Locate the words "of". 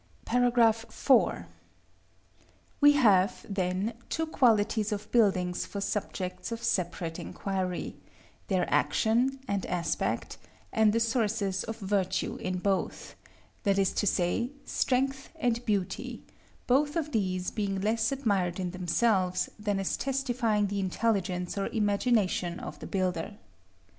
4.91-5.11, 6.51-6.63, 11.65-11.77, 16.95-17.11, 22.59-22.79